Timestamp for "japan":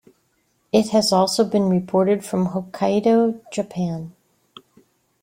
3.51-4.15